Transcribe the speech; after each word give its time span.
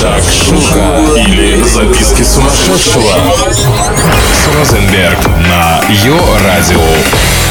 Шакшука 0.00 1.00
или 1.16 1.62
записки 1.62 2.22
сумасшедшего 2.22 3.14
с 4.34 4.48
Розенберг 4.54 5.26
на 5.48 5.80
Йо-Радио. 5.88 7.45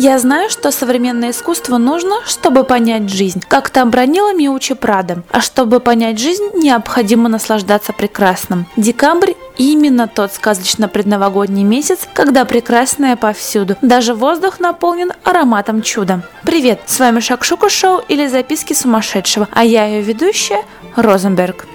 Я 0.00 0.16
знаю, 0.20 0.48
что 0.48 0.70
современное 0.70 1.32
искусство 1.32 1.76
нужно, 1.76 2.24
чтобы 2.24 2.62
понять 2.62 3.10
жизнь, 3.10 3.42
как 3.48 3.70
там 3.70 3.90
бронила 3.90 4.32
Миучи 4.32 4.74
Прада. 4.74 5.24
А 5.32 5.40
чтобы 5.40 5.80
понять 5.80 6.20
жизнь, 6.20 6.50
необходимо 6.54 7.28
наслаждаться 7.28 7.92
прекрасным. 7.92 8.66
Декабрь 8.76 9.32
именно 9.56 10.06
тот 10.06 10.32
сказочно-предновогодний 10.32 11.64
месяц, 11.64 12.08
когда 12.14 12.44
прекрасное 12.44 13.16
повсюду. 13.16 13.74
Даже 13.82 14.14
воздух 14.14 14.60
наполнен 14.60 15.10
ароматом 15.24 15.82
чуда. 15.82 16.22
Привет, 16.44 16.80
с 16.86 17.00
вами 17.00 17.18
Шакшука 17.18 17.68
Шоу 17.68 18.00
или 18.06 18.28
Записки 18.28 18.74
сумасшедшего, 18.74 19.48
а 19.52 19.64
я 19.64 19.84
ее 19.84 20.02
ведущая 20.02 20.62
Розенберг. 20.94 21.66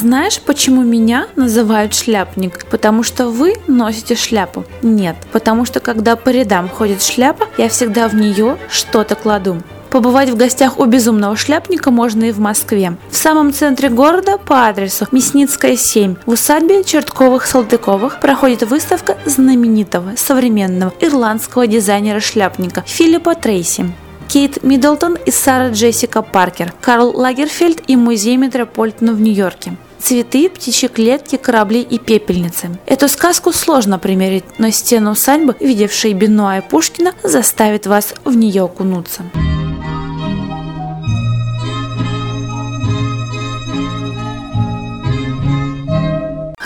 Знаешь, 0.00 0.40
почему 0.40 0.82
меня 0.82 1.26
называют 1.36 1.94
шляпник? 1.94 2.64
Потому 2.70 3.02
что 3.02 3.28
вы 3.28 3.56
носите 3.66 4.16
шляпу? 4.16 4.64
Нет, 4.80 5.14
потому 5.30 5.66
что 5.66 5.80
когда 5.80 6.16
по 6.16 6.30
рядам 6.30 6.70
ходит 6.70 7.02
шляпа, 7.02 7.48
я 7.58 7.68
всегда 7.68 8.08
в 8.08 8.14
нее 8.14 8.56
что-то 8.70 9.14
кладу. 9.14 9.62
Побывать 9.90 10.30
в 10.30 10.38
гостях 10.38 10.78
у 10.78 10.86
безумного 10.86 11.36
шляпника 11.36 11.90
можно 11.90 12.24
и 12.24 12.32
в 12.32 12.38
Москве. 12.38 12.96
В 13.10 13.16
самом 13.16 13.52
центре 13.52 13.90
города 13.90 14.38
по 14.38 14.68
адресу 14.68 15.06
Мясницкая 15.12 15.76
7 15.76 16.16
в 16.24 16.30
усадьбе 16.30 16.80
Чертковых-Салтыковых 16.80 18.20
проходит 18.22 18.62
выставка 18.62 19.18
знаменитого 19.26 20.14
современного 20.16 20.94
ирландского 20.98 21.66
дизайнера-шляпника 21.66 22.84
Филиппа 22.86 23.34
Трейси. 23.34 23.92
Кейт 24.28 24.62
Миддлтон 24.62 25.18
и 25.26 25.30
Сара 25.30 25.68
Джессика 25.68 26.22
Паркер, 26.22 26.72
Карл 26.80 27.14
Лагерфельд 27.14 27.82
и 27.86 27.96
музей 27.96 28.38
Метрополитена 28.38 29.12
в 29.12 29.20
Нью-Йорке. 29.20 29.76
Цветы, 30.02 30.48
птичьи 30.48 30.88
клетки, 30.88 31.36
корабли 31.36 31.82
и 31.82 31.98
пепельницы. 31.98 32.70
Эту 32.86 33.08
сказку 33.08 33.52
сложно 33.52 33.98
примерить, 33.98 34.44
но 34.58 34.70
стены 34.70 35.10
усадьбы, 35.10 35.54
видевшие 35.60 36.14
Бенуа 36.14 36.58
и 36.58 36.60
Пушкина, 36.62 37.12
заставит 37.22 37.86
вас 37.86 38.14
в 38.24 38.34
нее 38.34 38.64
окунуться. 38.64 39.22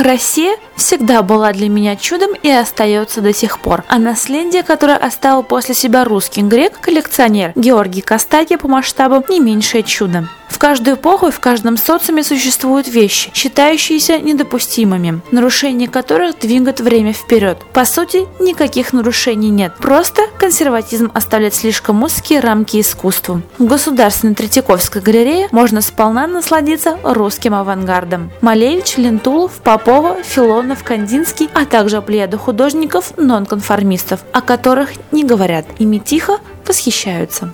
Россия 0.04 0.58
всегда 0.76 1.22
была 1.22 1.52
для 1.52 1.68
меня 1.70 1.96
чудом 1.96 2.32
и 2.42 2.50
остается 2.50 3.22
до 3.22 3.32
сих 3.32 3.58
пор. 3.58 3.84
А 3.88 3.98
наследие, 3.98 4.62
которое 4.62 4.98
оставил 4.98 5.42
после 5.42 5.74
себя 5.74 6.04
русский 6.04 6.42
грек-коллекционер 6.42 7.52
Георгий 7.56 8.02
Костаки 8.02 8.56
по 8.56 8.68
масштабу 8.68 9.24
не 9.30 9.40
меньшее 9.40 9.82
чудо. 9.82 10.28
В 10.54 10.58
каждую 10.60 10.96
эпоху 10.96 11.26
и 11.26 11.30
в 11.32 11.40
каждом 11.40 11.76
социуме 11.76 12.22
существуют 12.22 12.86
вещи, 12.86 13.32
считающиеся 13.34 14.18
недопустимыми, 14.20 15.20
нарушение 15.32 15.88
которых 15.88 16.38
двигает 16.38 16.78
время 16.80 17.12
вперед. 17.12 17.58
По 17.72 17.84
сути, 17.84 18.26
никаких 18.38 18.92
нарушений 18.92 19.50
нет, 19.50 19.74
просто 19.78 20.22
консерватизм 20.38 21.10
оставляет 21.12 21.54
слишком 21.54 22.00
узкие 22.04 22.38
рамки 22.38 22.80
искусству. 22.80 23.42
В 23.58 23.66
Государственной 23.66 24.36
Третьяковской 24.36 25.02
галерее 25.02 25.48
можно 25.50 25.80
сполна 25.80 26.28
насладиться 26.28 26.98
русским 27.02 27.52
авангардом. 27.52 28.30
Малевич, 28.40 28.96
Лентулов, 28.96 29.54
Попова, 29.54 30.22
Филонов, 30.22 30.84
Кандинский, 30.84 31.50
а 31.52 31.66
также 31.66 32.00
плеяду 32.00 32.38
художников-нонконформистов, 32.38 34.20
о 34.32 34.40
которых 34.40 34.90
не 35.10 35.24
говорят, 35.24 35.66
ими 35.80 35.98
тихо 35.98 36.38
восхищаются. 36.64 37.52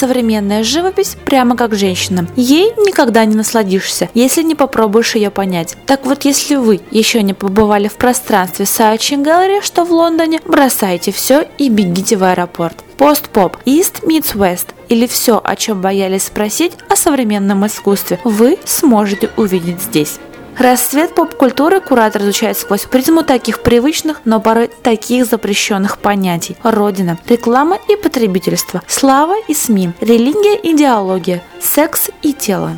Современная 0.00 0.64
живопись 0.64 1.16
прямо 1.26 1.56
как 1.56 1.74
женщина. 1.74 2.26
Ей 2.34 2.72
никогда 2.78 3.24
не 3.26 3.36
насладишься, 3.36 4.08
если 4.14 4.42
не 4.42 4.54
попробуешь 4.54 5.14
ее 5.14 5.30
понять. 5.30 5.76
Так 5.86 6.06
вот, 6.06 6.24
если 6.24 6.56
вы 6.56 6.80
еще 6.90 7.22
не 7.22 7.34
побывали 7.34 7.88
в 7.88 7.96
пространстве 7.96 8.64
Saatchi 8.64 9.22
Gallery, 9.22 9.62
что 9.62 9.84
в 9.84 9.92
Лондоне, 9.92 10.40
бросайте 10.46 11.12
все 11.12 11.46
и 11.58 11.68
бегите 11.68 12.16
в 12.16 12.24
аэропорт. 12.24 12.76
Пост-поп, 12.96 13.58
East 13.66 14.02
meets 14.02 14.34
West 14.34 14.68
или 14.88 15.06
все, 15.06 15.40
о 15.42 15.56
чем 15.56 15.80
боялись 15.80 16.24
спросить 16.24 16.72
о 16.88 16.96
современном 16.96 17.66
искусстве, 17.66 18.18
вы 18.24 18.58
сможете 18.64 19.30
увидеть 19.36 19.82
здесь. 19.82 20.18
Расцвет 20.60 21.14
поп-культуры 21.14 21.80
куратор 21.80 22.20
изучает 22.20 22.58
сквозь 22.58 22.84
призму 22.84 23.22
таких 23.22 23.62
привычных, 23.62 24.20
но 24.26 24.42
порой 24.42 24.68
таких 24.68 25.24
запрещенных 25.24 25.96
понятий. 25.96 26.54
Родина, 26.62 27.16
реклама 27.26 27.78
и 27.88 27.96
потребительство, 27.96 28.82
слава 28.86 29.36
и 29.48 29.54
СМИ, 29.54 29.92
религия 30.02 30.58
и 30.58 30.72
идеология, 30.72 31.42
секс 31.62 32.10
и 32.20 32.34
тело. 32.34 32.72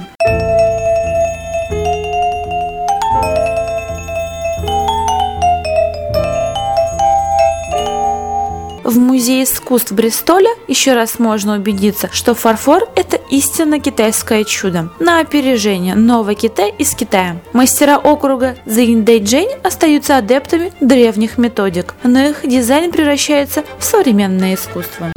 В 8.85 8.99
Музее 8.99 9.45
искусств 9.45 9.93
Бристоля 9.93 10.51
еще 10.67 10.95
раз 10.95 11.19
можно 11.19 11.55
убедиться, 11.55 12.09
что 12.13 12.35
фарфор– 12.35 12.89
это 12.97 13.17
истинно 13.31 13.79
китайское 13.79 14.45
чудо. 14.45 14.91
На 14.99 15.21
опережение 15.21 15.95
Новый 15.95 16.35
Китай 16.35 16.75
из 16.77 16.95
Китая. 16.95 17.37
Мастера 17.53 17.99
округа 17.99 18.57
Цзиньдэйджэнь 18.67 19.61
остаются 19.63 20.17
адептами 20.17 20.73
древних 20.81 21.39
методик, 21.39 21.95
но 22.03 22.21
их 22.21 22.41
дизайн 22.45 22.91
превращается 22.91 23.65
в 23.79 23.85
современное 23.85 24.55
искусство. 24.55 25.13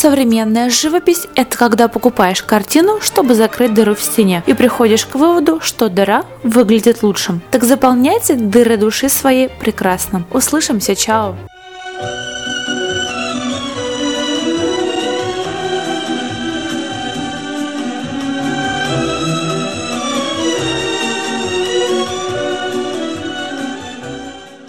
Современная 0.00 0.70
живопись– 0.70 1.26
это 1.34 1.58
когда 1.58 1.88
покупаешь 1.88 2.44
картину, 2.44 3.00
чтобы 3.00 3.34
закрыть 3.34 3.74
дыру 3.74 3.96
в 3.96 4.00
стене, 4.00 4.44
и 4.46 4.54
приходишь 4.54 5.04
к 5.04 5.16
выводу, 5.16 5.58
что 5.60 5.88
дыра 5.88 6.22
выглядит 6.44 7.02
лучше. 7.02 7.40
Так 7.50 7.64
заполняйте 7.64 8.36
дыры 8.36 8.76
души 8.76 9.08
своей 9.08 9.48
прекрасно. 9.48 10.22
Услышимся, 10.30 10.94
чао! 10.94 11.34